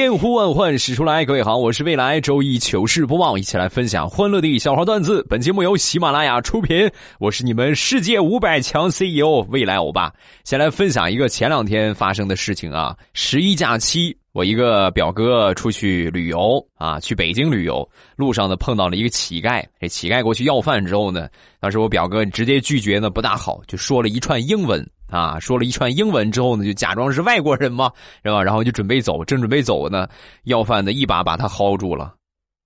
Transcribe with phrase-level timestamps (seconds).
[0.00, 5.22] 千呼万唤始出来，各位好，我是未来周一糗事播报，一起来分享欢乐的笑话段子。
[5.28, 10.10] 本节目由喜马拉雅出品，我是你们世界五百强 CEO 未来欧巴。
[10.42, 21.28] 先来分享一个前两天发生的事情啊，十一假期，我一个表哥出去旅游啊，去北京旅游，路上呢碰到了一个乞丐，这乞丐过去要饭之后呢，
[21.60, 24.82] 当时我表哥直接拒绝呢不大好，就说了一串英文。
[25.10, 27.90] 啊，说了一串英文之后呢，就假装是外国人嘛，
[28.22, 28.42] 是吧？
[28.42, 30.08] 然后就准备走，正准备走呢，
[30.44, 32.14] 要饭的一把把他薅住了。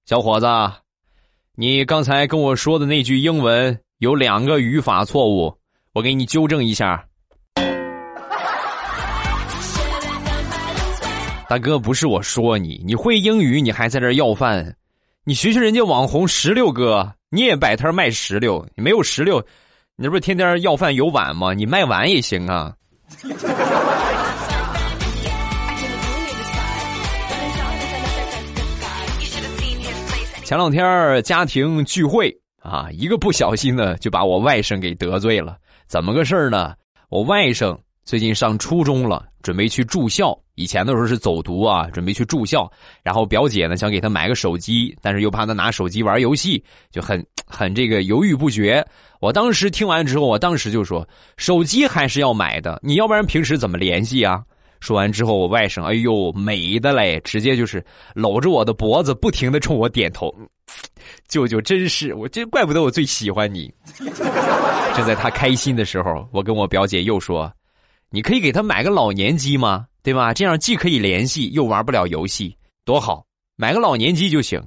[0.07, 0.47] 小伙子，
[1.57, 5.52] 你刚才跟我说的那句英文有两个语法错误，
[5.95, 7.02] 我给你纠正一下。
[11.49, 14.77] 大哥，不是我说你，你会英语，你还在这要饭，
[15.24, 19.43] 你学学人家网红石榴哥，你也摆摊卖石榴，你没有石榴。
[19.96, 21.52] 你不是天天要饭有碗吗？
[21.52, 22.74] 你卖碗也行啊。
[30.45, 35.59] 前两天家庭聚会啊，一个不小心呢，就把我外甥给得罪了。
[35.87, 36.74] 怎么个事儿呢？
[37.09, 40.37] 我外甥最近上初中了，准备去住校。
[40.55, 42.71] 以前的时候是走读啊，准备去住校。
[43.02, 48.85] 然后表姐呢想给他买个手机，但是又怕他拿手机玩游戏，就很很这个犹豫不决。
[49.21, 54.43] 我当时听完之后，我当时就说：“手机还是要买的，你要不然平时怎么联系啊？”
[54.80, 57.83] 说完之后，我外甥哎呦美的嘞，直接就是
[58.15, 60.30] 搂着我的脖子，不停的冲我点头。
[61.27, 63.73] 舅舅真是，我真怪不得我最喜欢你。
[64.94, 67.50] 正在他开心的时候，我跟我表姐又说
[68.11, 69.87] ：“你可以给他买个老年机吗？
[70.04, 70.34] 对吧？
[70.34, 72.54] 这样既可以联系，又玩不了游戏，
[72.84, 73.25] 多好！
[73.56, 74.62] 买个老年机就行。”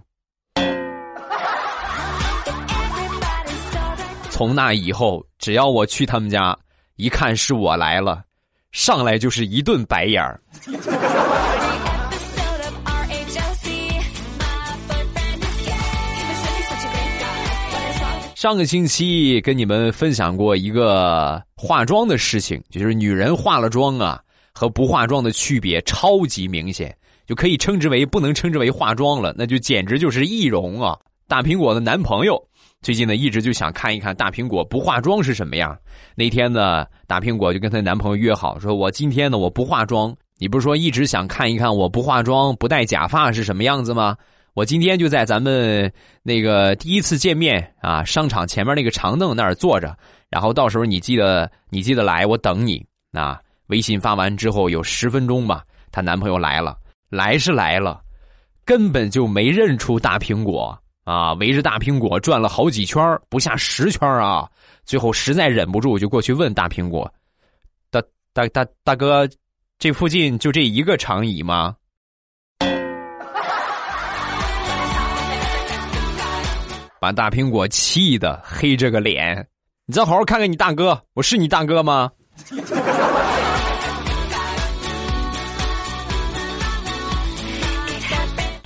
[4.32, 6.58] 从那以后，只要我去他们家，
[6.96, 8.24] 一看是我来了，
[8.72, 10.42] 上来就是一顿白眼儿。
[18.36, 24.20] 上个星期跟你们分享过一个化妆的事情，就是女人化了妆啊
[24.58, 26.96] 和不化妆的区别超级明显，
[27.28, 30.98] 就可以称之为不能称之为化妆了，那就简直就是易容啊！
[31.28, 32.42] 大苹果的男朋友。
[32.82, 35.78] 最近呢，一直就想看一看大苹果不化妆是什么样。
[36.16, 40.16] 那天呢，大苹果就跟她男朋友约好，说我今天呢我不化妆。
[40.40, 44.16] 你不是说一直想看一看我不化妆、不戴假发是什么样子吗？
[44.54, 45.92] 我今天就在咱们
[46.24, 49.96] 那个第一次见面啊，商场前面那个长凳那儿坐着。
[50.30, 53.40] 然后到时候你记得你记得来，我等你啊。
[53.68, 56.78] 微信发完之后有十分钟吧，她男朋友来了，
[57.10, 58.02] 来是来了，
[58.66, 60.78] 根本就没认出大苹果。
[61.04, 64.50] 啊，围着大苹果转了好几圈不下十圈啊！
[64.84, 67.10] 最后实在忍不住，就过去问大苹果
[67.90, 68.02] ：“大
[68.34, 69.26] 大大大哥，
[69.80, 71.78] 这附近就这一个长椅吗？”
[77.00, 79.48] 把大苹果气的黑着个脸。
[79.86, 82.12] 你再好好看看你大哥，我是你大哥吗？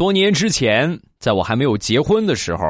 [0.01, 0.99] 多年之前。
[1.19, 2.63] 在我还没有结婚的时候，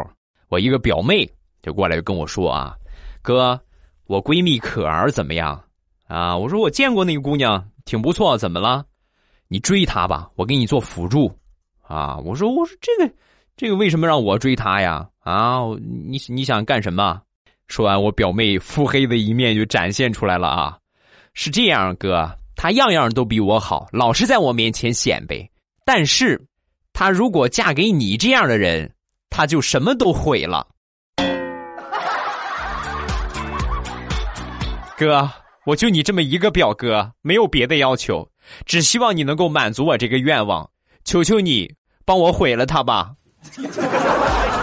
[0.49, 1.25] 我一个表妹
[1.63, 2.75] 就过来跟我说啊
[3.23, 3.57] ：“哥，
[4.07, 5.63] 我闺蜜可儿怎么样？”
[6.09, 8.83] 啊，我说我见过那个姑娘，挺不错，怎么了？
[9.47, 11.33] 你追她吧，我给你做辅助。
[11.87, 13.09] 啊，我说我说这个
[13.55, 15.07] 这个为什么让我追她呀？
[15.19, 17.21] 啊，你你想干什么？
[17.69, 20.77] 说完，我表妹腹黑的一面就展现出来了啊！
[21.33, 25.49] 是这样，哥，她样样都比我好，老是在我面前显摆，
[25.85, 26.37] 但是。
[26.93, 28.93] 她如果嫁给你这样的人，
[29.29, 30.67] 她就什么都毁了。
[34.97, 35.29] 哥，
[35.65, 38.29] 我就你这么一个表哥，没有别的要求，
[38.65, 40.69] 只希望你能够满足我这个愿望。
[41.03, 41.73] 求求你，
[42.05, 43.13] 帮我毁了他吧。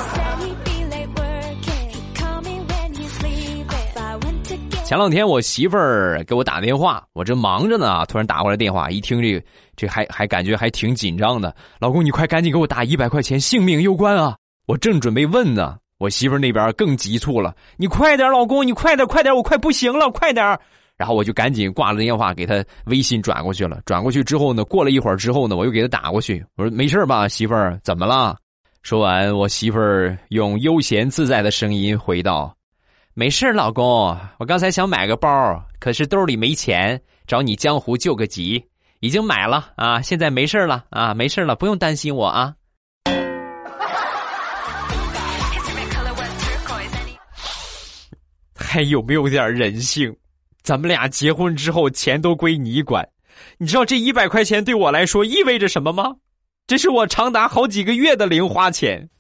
[4.88, 9.38] 前两天我媳妇儿给我打电话，我正忙着呢，突然打过来电话，一听这，
[9.76, 11.54] 这还还感觉还挺紧张的。
[11.78, 14.34] 老公，你快赶紧给我打一百块钱，性命攸关啊！
[14.66, 20.58] 我正准备问呢，我媳妇儿那边更急促了，你快点，老公，你快点，快点，我快不行了，快点！
[20.96, 23.82] 然后我就赶紧挂了电话，给他微信转过去了。
[23.84, 28.38] 转过去之后呢，过了一会儿之后呢，我又给他打过去，我说没事吧，媳妇儿，怎么了？
[28.80, 32.50] 说完，我媳妇儿用悠闲自在的声音回道
[33.18, 38.64] ：“没事老公，我刚才想买个包，可是兜里没钱，找你江湖救个急，
[39.00, 42.54] 已经买了啊，现在没事了啊，没事了，不用担心我啊。”
[48.54, 50.14] 还有没有点人性？
[50.62, 53.04] 咱们俩结婚之后，钱都归你管。
[53.56, 56.14] 你知道这一百块钱对我来说意味着什么吗？
[56.68, 59.10] 这是我长达好几个月的零花钱。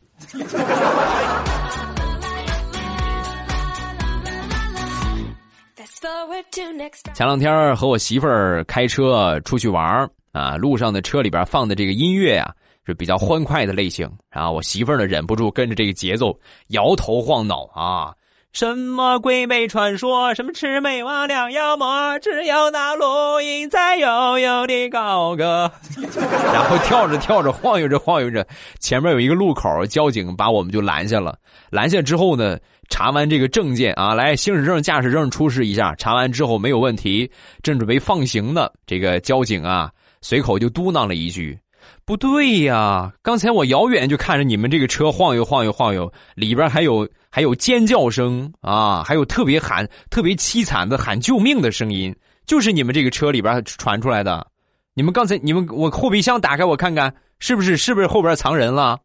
[7.14, 12.54] 前两天和我媳妇儿开车出去玩啊，路上的车里边放的这个音乐啊
[12.86, 18.14] 是比较欢快的类型，然后我媳妇儿呢忍不住跟着这个节奏摇头晃脑啊。
[18.58, 20.34] 什么鬼魅传说？
[20.34, 22.18] 什么魑魅魍魉妖魔？
[22.18, 25.70] 只有那录音在悠悠的高歌。
[26.52, 28.44] 然后跳着跳着，晃悠着晃悠着，
[28.80, 31.38] 前面有一个路口，交警把我们就拦下了。
[31.70, 32.58] 拦下之后呢，
[32.88, 35.94] 查完这个证件啊，来行驶证、驾驶证出示一下。
[35.94, 37.30] 查完之后没有问题，
[37.62, 39.88] 正准备放行呢，这个交警啊，
[40.20, 41.56] 随口就嘟囔了一句。
[42.04, 43.12] 不对呀！
[43.22, 52.14] 刚才我遥远就看着你们这个车晃悠晃悠晃悠，里边还有还有尖叫声啊，还有特别喊、特别凄惨的喊救命的声音，
[52.46, 54.46] 就是你们这个车里边传出来的。
[54.94, 58.98] 你们刚才你们我后备箱打开我看看，是不是是不是后边藏人了？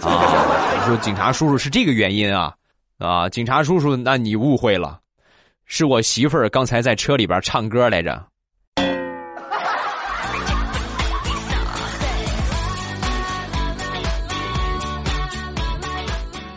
[0.00, 0.84] 啊！
[0.86, 2.54] 说警察叔叔是这个原因啊
[2.98, 3.28] 啊！
[3.28, 5.00] 警察叔叔，那你误会了，
[5.64, 8.24] 是我媳妇儿刚才在车里边唱歌来着。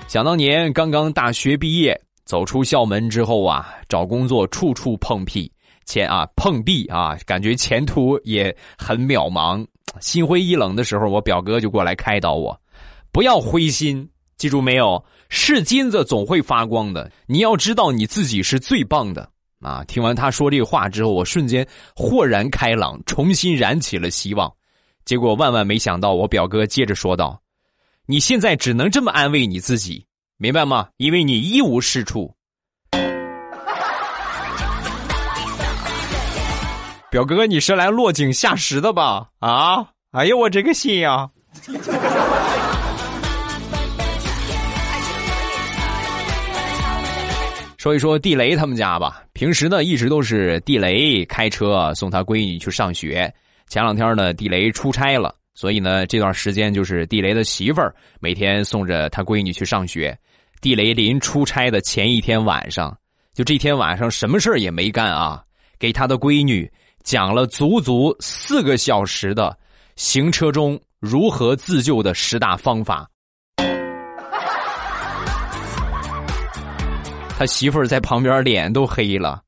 [0.09, 1.95] 想当年刚刚大学毕业，
[2.25, 5.51] 走出校门之后啊，找工作处处碰壁，
[5.85, 9.63] 前啊碰壁啊，感觉前途也很渺茫，
[10.01, 12.59] 心灰意冷的时候，我表哥就过来开导我，
[13.11, 19.29] 不要灰心，记住没有，是金子总会发光的，你要知道你自己是最棒的
[19.61, 19.83] 啊！
[19.83, 21.63] 听完他说这话之后，我瞬间
[21.95, 24.51] 豁然开朗，重新燃起了希望。
[25.05, 27.39] 结果万万没想到，我表哥接着说道。
[28.11, 30.03] 你现在只能这么安慰你自己，
[30.37, 30.87] 明白吗？
[30.97, 32.33] 因为你一无是处。
[37.11, 39.27] 表哥，你是来落井下石的吧？
[39.37, 39.85] 啊！
[40.09, 41.29] 哎呀，我这个心呀！
[47.77, 49.21] 说一说地雷他们家吧。
[49.33, 53.31] 平时呢，一直都是地雷开车送他闺女去上学。
[53.67, 55.35] 前两天呢，地雷出差了。
[55.59, 60.17] 所以呢，这段时间就是地雷的媳妇儿每天送着他闺女去上学。
[60.61, 62.97] 地雷临出差的前一天晚上，
[63.33, 65.43] 就这天晚上什么事儿也没干啊，
[65.77, 66.71] 给他的闺女
[67.03, 69.53] 讲了足足四个小时的
[69.97, 73.05] 行车中如何自救的十大方法。
[77.37, 79.41] 他媳妇儿在旁边脸都黑了，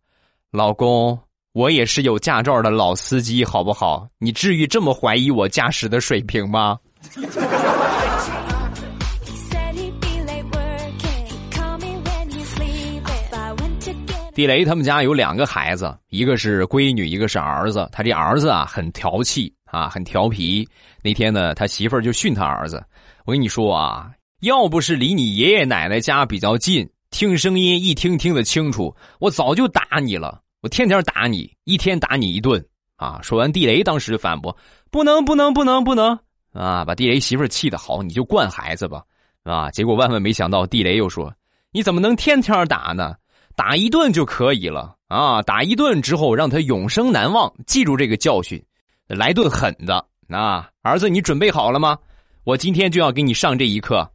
[0.51, 1.17] 老公。
[1.53, 4.07] 我也是有驾照的老司机，好不好？
[4.19, 6.79] 你至于这么怀疑我驾驶的水平吗？
[14.33, 17.89] 地雷他们家有两个孩子，一个是闺女，一个是儿子。
[17.91, 20.65] 他这儿子啊，很调气啊，很调皮。
[21.03, 22.81] 那天呢，他媳妇儿就训他儿子
[23.27, 24.09] ：“我跟你说啊，
[24.39, 32.63] 要不是离你爷爷奶奶家比较近，听声音一听听得清楚，我早就打你了。”我天天打你，一天打你一顿
[32.95, 33.19] 啊！
[33.23, 34.55] 说完，地雷当时反驳
[34.91, 36.19] ：“不能，不能，不能，不能！”
[36.53, 39.01] 啊，把地雷媳妇气得好，你就惯孩子吧，
[39.43, 39.71] 啊！
[39.71, 41.33] 结果万万没想到，地雷又说
[41.73, 43.15] ：“你怎么能天天打呢？
[43.55, 45.41] 打一顿就可以了啊！
[45.41, 48.63] 打一顿之后，让他永生难忘，记住这个教训，
[49.07, 50.69] 来顿狠的啊！
[50.83, 51.97] 儿子，你准备好了吗？
[52.43, 54.07] 我今天就要给你上这一课。”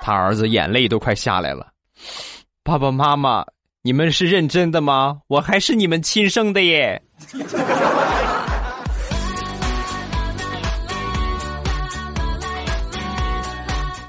[0.00, 1.73] 他儿子眼泪都快下来了。
[2.62, 3.44] 爸爸妈妈，
[3.82, 5.20] 你们是认真的吗？
[5.28, 7.02] 我还是你们亲生的耶！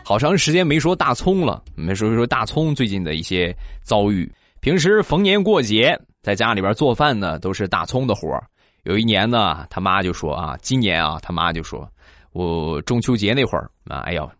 [0.04, 4.32] 好长时间没说大葱了，我们说一说大葱最近的一些遭遇。
[4.60, 8.40] 平时逢年过节在家里边做饭呢，都是大葱的活
[8.84, 11.90] 有一年呢，他妈就说啊，今年啊，他妈就说，
[12.34, 14.32] 我中秋节那会儿啊，哎呦，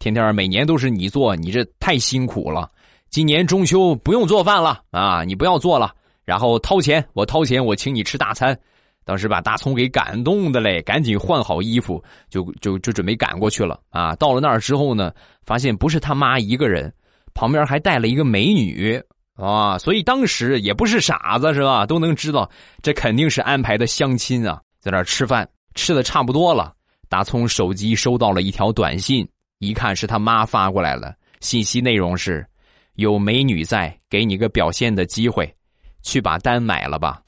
[0.00, 2.68] 天天每年都是你做，你这太辛苦了。
[3.12, 5.22] 今年中秋不用做饭了啊！
[5.22, 8.58] 你不要做了，然后掏钱，我掏钱，我请你吃大餐。
[9.04, 14.16] 当时把大葱给感动的嘞，赶紧换好衣服，就就就准备赶过去了啊！
[14.16, 15.12] 到了那儿之后呢，
[15.44, 16.90] 发现不是他妈一个人，
[17.34, 18.98] 旁边还带了一个美女
[19.34, 19.76] 啊！
[19.76, 21.84] 所以当时也不是傻子是吧？
[21.84, 22.50] 都能知道
[22.80, 25.46] 这肯定是安排的相亲啊，在那儿吃饭。
[25.74, 26.72] 吃的差不多了，
[27.10, 29.28] 大葱手机收到了一条短信，
[29.58, 32.46] 一看是他妈发过来了，信息内容是：
[32.94, 35.52] 有美女在，给你个表现的机会，
[36.02, 37.20] 去把单买了吧。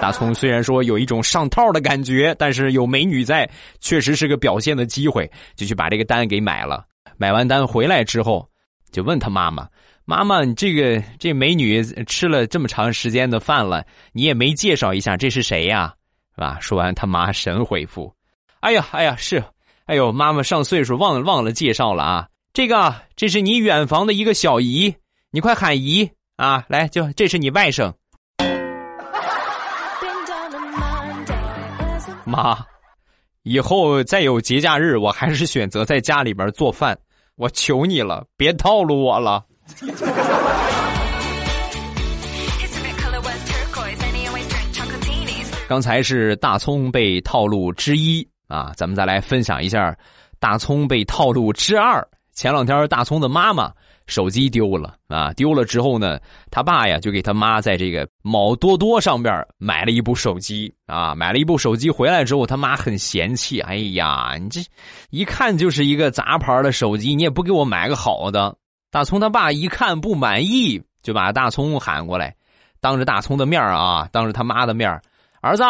[0.00, 6.84] 大葱虽然说有一种上套的感觉，但是有美女在，确实是个表现的机会，就去把这个单给买了。
[7.16, 8.48] 买完单回来之后，
[8.90, 9.68] 就问他妈妈
[10.04, 15.94] ：“妈妈，你这个这美女吃了这么长时间的饭了，你也没介绍一下这是谁呀？
[16.34, 18.12] 是吧？”说完，他妈神回复
[18.58, 19.44] ：“哎呀，哎呀，是，
[19.86, 22.26] 哎呦，妈妈上岁数忘了忘了介绍了啊。
[22.54, 24.94] 这个这是你远房的一个小姨，
[25.30, 26.62] 你快喊姨啊！
[26.68, 27.90] 来，就这是你外甥。”
[32.26, 32.58] 妈，
[33.42, 36.98] 以后再有节假日，我还是选择在家里边做饭。
[37.36, 39.42] 我求你了，别套路我了。
[45.66, 49.96] 刚才是大葱被套路之一啊，咱们再来分享一下
[50.38, 52.06] 大葱被套路之二。
[52.32, 53.72] 前两天大葱的妈妈。
[54.08, 55.32] 手机丢了啊！
[55.34, 56.18] 丢了之后呢，
[56.50, 64.60] 他爸呀就给他妈在这个某多多上边买了一部手机啊，买了一部手机回来之后，他妈很嫌弃，哎呀，你这
[65.10, 68.54] 一看就是一个杂牌的手机，你也不给我买个好的。
[68.90, 72.34] 大葱他爸一看不满意，就把大葱喊过来，
[72.80, 75.00] 当着大葱的面啊，当着他妈的面
[75.40, 75.62] 儿子，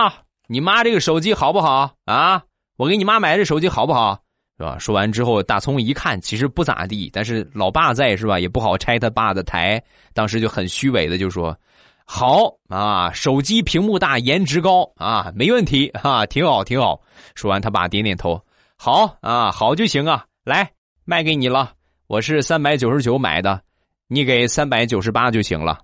[0.49, 2.42] 你妈这个手机好不好啊？
[2.78, 4.21] 我给你妈买这手机好不好？
[4.62, 4.78] 是吧？
[4.78, 8.38] 说完之后，大葱一看，其实不咋地，但是老爸在是吧？
[8.38, 9.83] 也不好拆他爸的台，
[10.14, 11.59] 当时就很虚伪的就说
[12.07, 17.00] ：“好啊，手机屏幕大，颜值高啊，没问题啊，挺好，挺好。”
[17.35, 18.40] 说完，他爸点点头
[18.78, 20.71] ：“好啊，好就行啊，来
[21.04, 21.73] 卖给你了，
[22.07, 23.61] 我是三百九十九买的，
[24.07, 25.81] 你给三百九十八就行了。”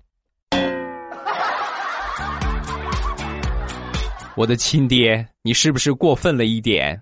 [4.37, 6.97] 我的亲爹，你是不是过分了一点？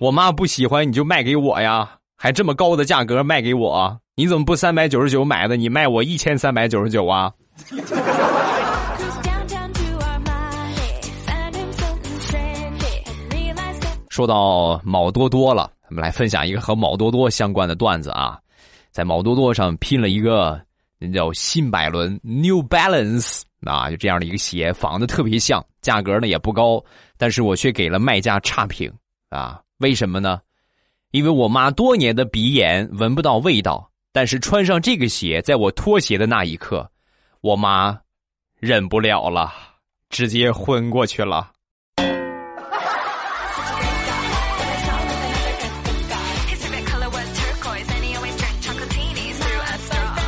[0.00, 5.56] 我妈不喜欢你就卖给我呀，还这么高的价格卖给我，你怎么不三百九十九买的？
[5.56, 7.32] 你卖我一千三百九十九啊？
[14.08, 18.38] 说到某多多了，我们来分享一个和某多多相关的段子啊，
[18.92, 20.60] 在某多多上拼了一个
[21.00, 26.80] 那叫新百伦 New Balance 啊，就这样的一个鞋，仿的特别像，价格呢也不高，
[27.16, 28.92] 但是我却给了卖家差评
[29.30, 29.60] 啊。
[29.78, 30.40] 为什么呢？
[31.12, 36.90] 因为我妈多年的鼻炎闻不到味道，但是穿上这个鞋，在我脱鞋的那一刻，
[37.42, 37.96] 我妈
[38.58, 39.52] 忍不了了，
[40.10, 41.52] 直接昏过去了。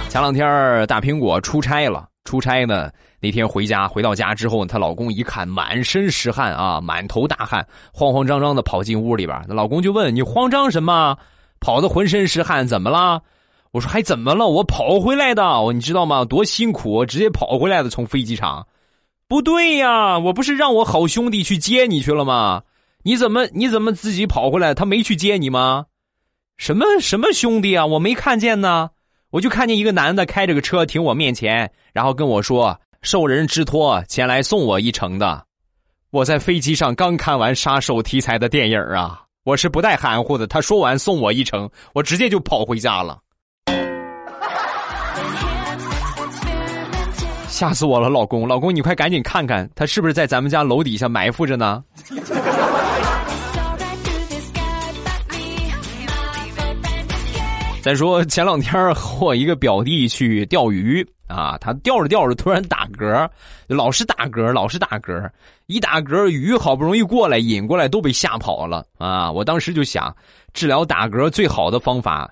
[0.08, 2.88] 前两天大苹果出差了，出差呢。
[3.22, 9.44] 那天回家，回到家之后，她老公一看满身是汗啊，满头大汗，慌慌张张的跑进屋里边。
[9.46, 11.14] 那老公就问：“你慌张什么？
[11.60, 13.20] 跑的浑身是汗，怎么了？”
[13.72, 14.46] 我说：“还怎么了？
[14.46, 16.24] 我跑回来的，你知道吗？
[16.24, 18.66] 多辛苦，直接跑回来的，从飞机场。”
[19.28, 22.62] 不对呀，我不是让我好兄弟去接你去了吗？
[23.02, 24.74] 你怎么你怎么自己跑回来？
[24.74, 25.84] 他没去接你吗？
[26.56, 27.84] 什么什么兄弟啊？
[27.84, 28.90] 我没看见呢，
[29.30, 32.80] 我就看见一个男的开着个车停我面前，然后跟我说。
[33.02, 35.42] 受人之托前来送我一程的，
[36.10, 40.46] 我在飞机上刚看完杀手题材的电影啊，我是不带含糊的。
[40.46, 43.18] 他说完送我一程，我直接就跑回家了，
[47.48, 51.82] 吓死我了，老公，老公你快赶紧看看他是不是在咱们家楼底下埋伏着呢？
[57.82, 61.06] 再说前两天和我一个表弟去钓鱼。
[61.26, 63.30] 啊，他钓着钓着突然打嗝，
[63.68, 65.30] 老是打嗝，老是打嗝，
[65.66, 69.30] 一打嗝鱼好不容易过来引过来都被吓跑了啊！
[69.30, 70.12] 我当时就想，
[70.52, 72.28] 治疗打嗝最好的方法，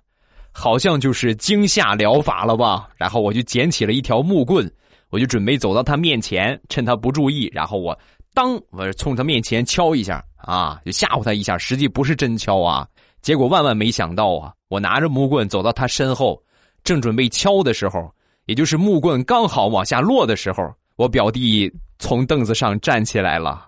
[0.51, 2.89] 好像就是惊吓疗法了吧？
[2.97, 4.69] 然后我就捡起了一条木棍，
[5.11, 7.97] 我就准备走到他面前，趁他不注意，然后我
[8.35, 12.85] 当我冲他面前敲一下啊，就吓唬他一下，实际不是真敲啊。
[13.21, 16.43] 结果万万没想到啊，我拿着木棍走到他身后，
[16.83, 18.11] 正准备敲的时候。
[18.47, 23.67] 也就是木棍刚好往下落的时候，我表弟从凳子上站起来了，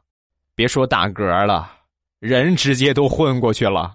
[0.54, 1.70] 别说打嗝了，
[2.18, 3.92] 人直接都昏过去了。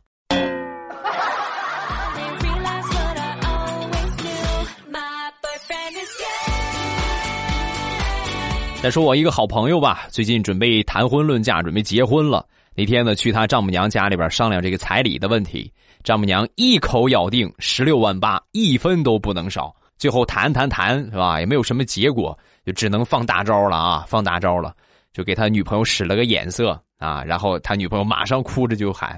[8.83, 12.45] 再说我一个好朋友吧，最近准备谈婚论嫁，准备结婚了。
[12.75, 15.71] 那天呢，去他丈母娘家里边商量这个彩礼的问题，
[16.03, 19.73] 丈母娘一口咬定十六万八，一分都不能少。
[19.97, 21.39] 最后谈谈谈是吧？
[21.39, 24.05] 也没有什么结果，就只能放大招了啊！
[24.09, 24.73] 放大招了，
[25.13, 27.23] 就给他女朋友使了个眼色啊！
[27.23, 29.17] 然后他女朋友马上哭着就喊：“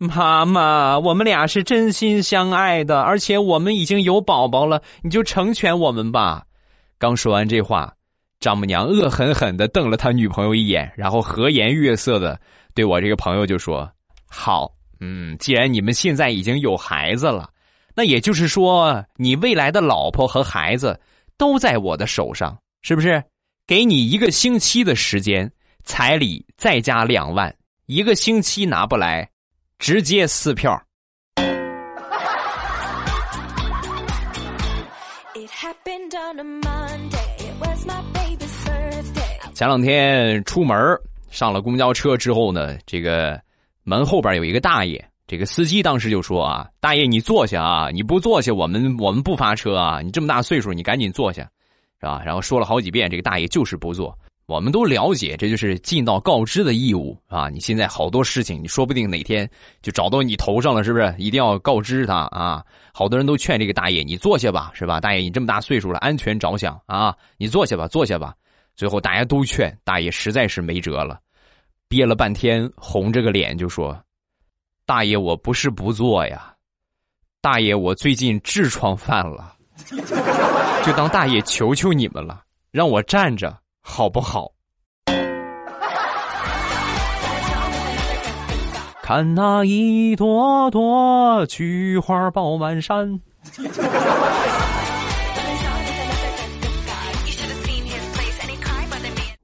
[0.00, 6.44] 妈妈，我们俩是真心相爱的，而且我们已经有宝宝了，你就成全我们吧。”
[6.98, 7.92] 刚说完这话，
[8.40, 12.40] 丈母娘恶狠狠的瞪了他女朋友一眼，然后和颜悦色的
[12.80, 13.86] 对我这个朋友就说
[14.26, 17.50] ：“好，嗯，既然你们现在已经有孩子了。”
[17.94, 20.98] 那也就是说，你未来的老婆和孩子
[21.36, 23.22] 都在我的手上，是不是？
[23.66, 25.52] 给你一个星期的时间，
[25.84, 29.28] 彩礼再加两万，一个星期拿不来，
[29.78, 30.82] 直接撕票。
[39.52, 40.74] 前两天出门
[41.30, 43.40] 上了公交车之后呢，这个
[43.84, 45.02] 门后边有一个大爷。
[45.26, 51.44] 这个司机当时就说啊，大爷你坐下啊，你不坐下我们我们不发车啊，你这么大岁数你赶紧坐下，
[52.00, 52.20] 是吧？
[52.24, 54.12] 然后说了好几遍，这个大爷就是不坐。
[54.46, 57.48] 我们都了解，这就是尽到告知的义务啊。
[57.48, 59.48] 你现在好多事情，你说不定哪天
[59.80, 61.14] 就找到你头上了，是不是？
[61.16, 62.64] 一定要告知他啊。
[62.92, 65.00] 好多人都劝这个大爷你坐下吧，是吧？
[65.00, 68.34] 大爷你这么大岁数了，安全着想啊，你坐下吧，坐下吧。
[68.80, 71.20] 最后大家都劝大爷，实在是没辙了，
[71.86, 73.94] 憋了半天，红着个脸就说。
[74.86, 76.54] 大爷，我不是不做呀，
[77.42, 79.54] 大爷，我最近痔疮犯了，
[80.82, 84.50] 就当大爷求求你们了，让我站着好不好？
[89.02, 93.20] 看那一朵朵菊花爆满山。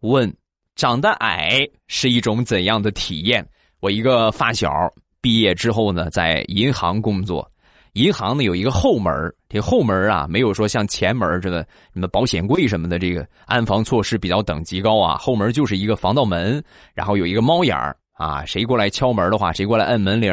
[0.09, 0.33] 问：
[0.75, 3.47] 长得矮是一种怎样的体验？
[3.81, 4.71] 我一个发小。
[5.19, 7.51] 毕业之后呢，在银行工作，
[7.95, 9.13] 银行呢有一个后门
[9.49, 15.17] 这后门啊没有说像前门这个什么保险柜什么的，这个安防措施比较等级高啊。
[15.17, 16.63] 后门就是一个防盗门，
[16.95, 17.77] 然后有一个猫眼
[18.13, 20.33] 啊，谁过来敲门的话，谁过来摁门铃，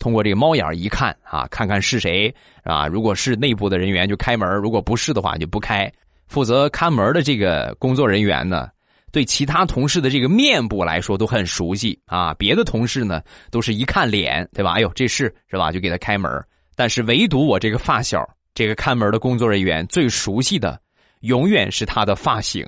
[0.00, 2.88] 通过这个猫眼一看啊，看看是谁啊。
[2.88, 5.88] 如果是内部的人员就开门，如果不是的话就不开。
[6.26, 8.68] 负责看门的这个工作人员呢。
[9.12, 13.20] 对其他同事的这个面部来说都很熟悉啊，别的同事呢
[13.50, 14.72] 都是一看脸，对吧？
[14.72, 15.70] 哎呦，这是是吧？
[15.70, 16.30] 就给他开门。
[16.74, 20.80] 但是唯独我这个发小，这个看门的工作人员最熟悉的，
[21.20, 22.66] 永远是他的发型，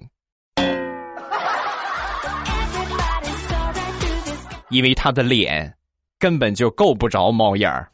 [4.69, 5.75] 因为他的脸
[6.19, 7.89] 根本就够不着猫眼儿。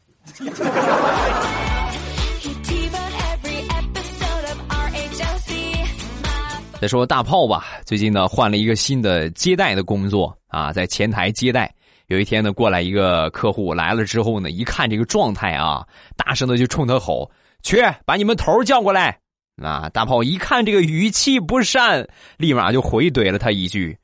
[6.81, 11.71] 再说大炮吧，最近呢换了一个新的接待的工作啊，在前台接待。
[12.07, 15.85] 有一天呢，过来一个客户来了之后呢，一看这个状态啊，
[16.17, 17.29] 大声的就冲他吼
[17.61, 19.15] ：“去把你们头叫过来！”
[19.61, 22.03] 啊，大炮一看这个语气不善，
[22.37, 23.95] 立马就回怼了他一句：“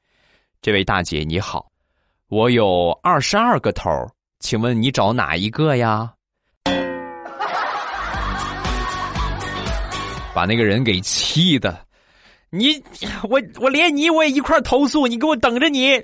[0.61, 1.65] 这位大姐你好，
[2.29, 3.89] 我有二十二个头，
[4.39, 6.13] 请问你找哪一个呀？”
[10.31, 11.86] 把那个人给气的。
[12.49, 12.81] 你
[13.29, 16.01] 我我连你我也一块投诉，你给我等着你。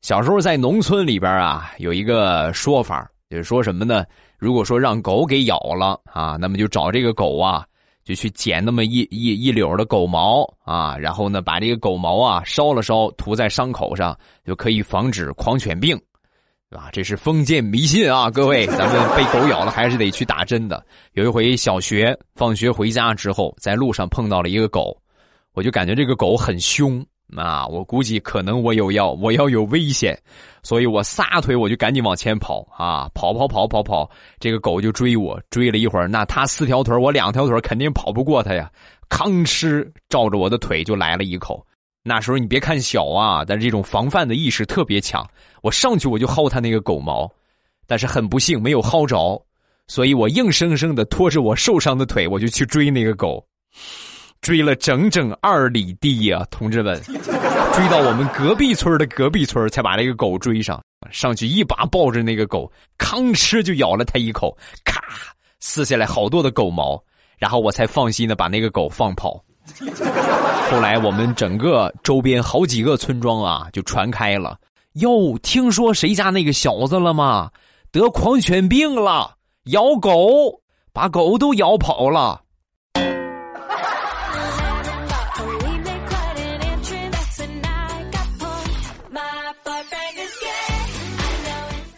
[0.00, 4.06] 小时候在农村里边啊，有一个说法，就是说什么呢？
[4.38, 7.62] 如果说让狗给咬了啊，那么就找这个狗啊，
[8.02, 16.00] 就去捡那么一一一绺的狗毛啊，然后呢，把这个狗毛啊烧了烧，涂在伤口上，就可以防止狂犬病。
[16.70, 18.30] 啊，这是封建迷信啊！
[18.30, 20.84] 各位，咱们被狗咬了还是得去打针的。
[21.14, 24.94] 有一回小学放学回家之后，在路上碰到了一个狗，
[25.54, 27.02] 我就感觉这个狗很凶
[27.34, 27.66] 啊！
[27.66, 30.14] 我估计可能我有要我要有危险，
[30.62, 33.08] 所以我撒腿我就赶紧往前跑啊！
[33.14, 38.70] 跑跑跑跑跑，这个狗就追我，追了一会儿，那它四条腿，我两条腿，肯定跑不过它呀！
[39.08, 41.64] 吭哧，照着我的腿就来了一口。
[42.02, 45.26] 那时候你别看小啊，但是这种防范的意识特别强。
[45.62, 47.30] 我上去我就薅他那个狗毛，
[47.86, 49.44] 但是很不幸没有薅着，
[49.88, 53.44] 所以我硬生生的拖着我受伤的腿，我就去追那个狗，
[54.40, 60.80] 追了整整二里地呀，同志们，追到我们隔壁村的隔壁村才把这个狗追上，
[61.10, 65.02] 上去一把抱着那个狗，吭哧就咬了它一口，咔
[65.60, 67.02] 撕下来好多的狗毛，
[67.36, 69.42] 然后我才放心的把那个狗放跑。
[70.70, 74.58] 后来我们整个周边好几个村庄啊，就传开了。
[74.94, 77.50] 哟，听说谁家那个小子了吗？
[77.90, 79.34] 得狂犬病了，
[79.66, 80.60] 咬狗，
[80.92, 82.42] 把狗都咬跑了。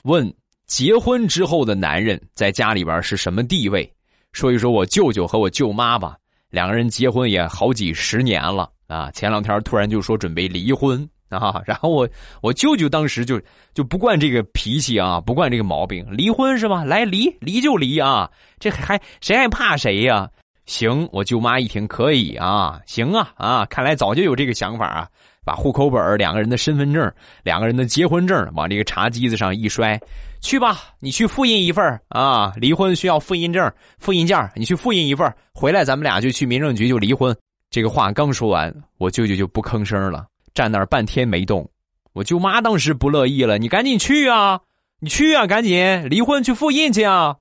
[0.04, 0.33] 问：
[0.66, 3.90] 结婚之后的男人在家里边是什么地位？
[4.33, 6.16] 说一说我舅舅和我舅妈吧，
[6.51, 9.11] 两个人结婚也好几十年了啊。
[9.13, 12.09] 前两天突然就说准备离婚啊， 然后我
[12.43, 13.41] 我舅舅当时就
[13.73, 16.85] 就不惯这个脾气啊，不惯这个毛病，离婚是吧？
[16.85, 20.29] 来离离就离啊，这还谁还怕谁呀？
[20.67, 25.09] 行，我舅妈一听可以啊，行啊啊，看来早就有这个想法啊。
[25.44, 27.11] 把户口本两个人的身份证、
[27.42, 30.00] 两个人的结婚证往这个茶几子上一摔，
[30.40, 32.53] 去吧，你去复印一份啊！
[32.57, 37.37] 离婚需要复印证、复印件，你去复印一份，回来咱们俩就去民政局就离婚。
[37.70, 41.68] 这个话刚说完，我舅舅就不吭声了，站那儿半天没动。
[42.12, 44.61] 我舅妈当时不乐意了，你赶紧去啊，
[44.98, 47.37] 你去啊，赶紧离婚去复印去啊！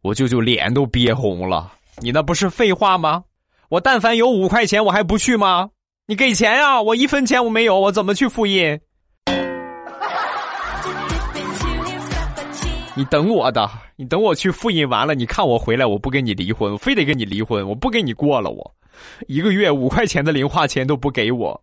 [0.00, 3.24] 我舅舅脸都憋红了，你那不是废话吗？
[3.68, 5.70] 我但凡有五块钱，我还不去吗？
[6.10, 6.80] 你给钱呀！
[6.80, 8.80] 我一分钱我没有，我怎么去复印？
[12.94, 18.74] 你等我的，你等我去复印完了，你看我回来，我不跟你离婚，我非得跟你离婚，我不跟你过了，我
[19.26, 21.62] 一个月五块钱的零花钱都不给我。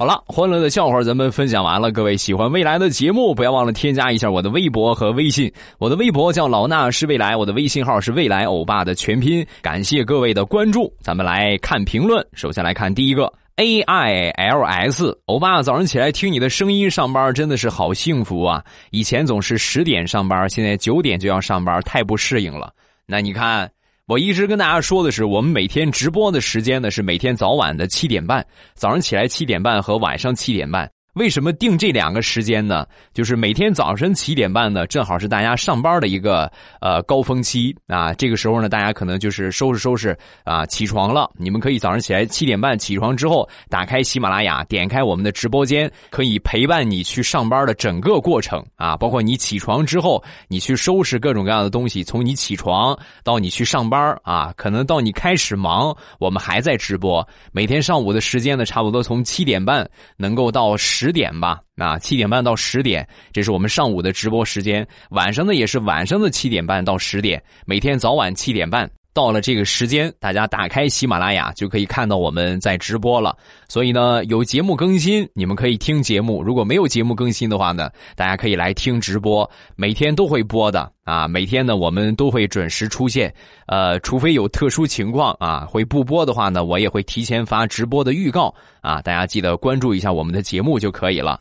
[0.00, 1.92] 好了，欢乐的笑话咱们分享完了。
[1.92, 5.52] 各位喜欢未来的节目，不要忘了添加一下我的微博和微信。
[5.76, 9.46] 我的微博叫老衲是未来，我的微信号是未来欧巴的全拼。
[9.60, 12.26] 感谢各位的关注，咱们来看评论。
[12.32, 18.64] 首先来看第一个 A I L S，欧巴早上起来听你的声音上班真的是好幸福啊！
[18.92, 22.72] 以前总是十点上班，现在九点就要上班，太不适应了。
[23.04, 23.70] 那你看。
[24.10, 28.44] 我一直跟大家说的是，我们每天直播的时间呢是每天早晚的七点半，
[28.74, 30.90] 早上起来七点半和晚上七点半。
[31.20, 32.86] 为什么定这两个时间呢？
[33.12, 38.10] 就是每天早晨七点半呢，正好是大家上班的一个呃高峰期啊。
[38.14, 41.30] 这个时候呢，大家可能就是收拾收拾啊，起床了。
[41.36, 48.96] 你们可以早上起来七点半起床之后，打开喜马拉雅，点开我们的直播间，可以陪伴你去上班的整个过程啊。
[48.96, 57.28] 包括你起床之后，你去收拾各种各样的东西，从你起床到你去上班啊，可能到你开始忙，我们还在直播。
[57.52, 61.09] 每天上午的时间呢，差不多从七点半能够到十。
[61.12, 64.86] 点吧，那，七点半到十点，这是我们上午的直播时间。
[65.10, 68.90] 晚上呢，也是晚上的七点半到十点，每天早晚七点半。
[69.12, 73.36] 到了这个时间，大家打开喜马拉雅就可以看到我们在直播了。
[73.68, 79.48] 所以呢，有节目更新，你们可以听节目；如果没有节目更新的话呢，大家可以来听直播。
[79.74, 83.34] 每天都会播的啊，每天呢我们都会准时出现。
[83.66, 89.02] 呃，除非有特殊情况啊，会不播的话呢，我也会提前发直播的预告啊。
[89.02, 91.40] 大家记得关注一下我们的节目就可以了。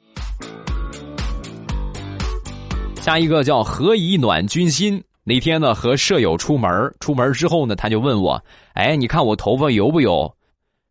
[2.95, 5.01] 下一个叫何以暖君心。
[5.29, 10.35] 那天呢，和舍友出门，出门之后呢，他就问我：“哎，你看我头发油不油？”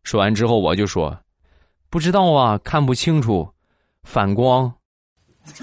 [0.03, 1.13] 说完之后，我就说
[1.91, 3.45] ：“不知道啊，看不清楚，
[4.03, 4.73] 反光。”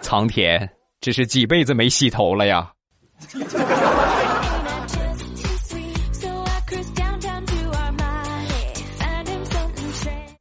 [0.00, 2.72] 苍天，这是几辈子没洗头了呀！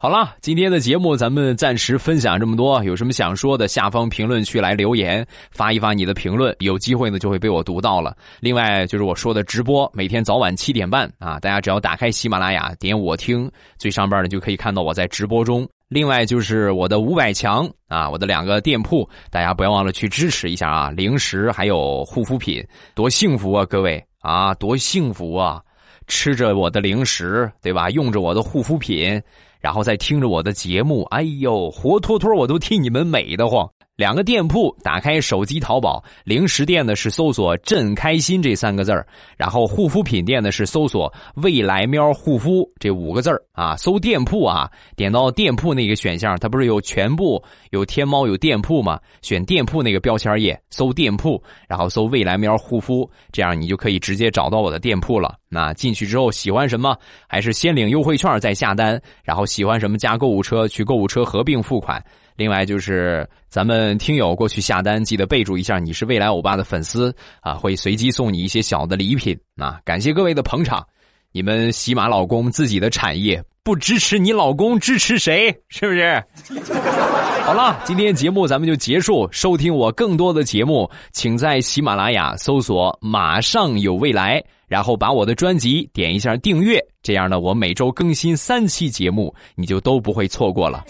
[0.08, 2.82] 好了，今天的节目咱们暂时分享这么多。
[2.86, 8.16] 有什么想说的，下方评论区来留言，发一发你的评论，有机会呢就会被我读到了。
[8.40, 15.68] 另外就是我说的直播，每天早晚七点半啊，大家只要打开喜马拉雅，点我听最上边的就可以看到我在直播中。
[15.90, 22.66] 另外就是我的五百强啊，我的两个店铺，大家不要忘了去支持一下啊，零食还有护肤品，
[22.96, 25.62] 多幸福啊，各位啊，多幸福啊，
[26.08, 27.90] 吃着我的零食，对吧？
[27.90, 29.22] 用着我的护肤品。
[29.68, 33.70] 然后再听着我的节目，哎呦，活脱脱我都替你们美得慌。
[33.98, 39.04] 两个店铺，打开手机淘宝，零食店呢是搜索“朕开心”这三个字儿，
[39.36, 43.76] 然后护肤品店呢是搜索“未来喵护肤”这五个字儿啊。
[43.76, 49.00] 搜店铺啊，点到店铺那个选项，它不是有全部有天猫有店铺吗？
[49.24, 55.34] 选店铺那个标签页，搜店铺，然后搜“未来喵护肤”，这样你就可以直接找到我的店铺了。
[55.50, 56.96] 那进去之后喜欢什么，
[57.28, 62.00] 还是先领优惠券再下单，然后喜欢什么加购物车去购物车合并付款。
[62.38, 69.82] 另外就是咱们听友过去下单，记得备注一下你是未来欧巴的粉丝啊，会随机送你一些小的礼品啊！
[69.84, 70.86] 感谢各位的捧场，
[71.32, 75.54] 你们喜马老公自己的产业不支持你老公支持谁？
[75.68, 76.24] 是不是？
[77.44, 79.28] 好了，今天节目咱们就结束。
[79.32, 90.84] 收听我更多的节目，请在喜马拉雅搜索“马上有未来”，然后把我的专辑点一下订阅，这样呢，我每周更新三期节目，你就都不会错过了。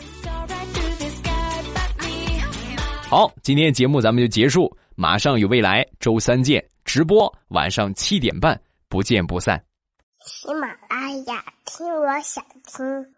[3.10, 9.64] 好，今天节目咱们就结束，马上有未来，周三见，直播晚上七点半，不见不散。
[10.26, 13.14] 喜马拉雅，听我想听。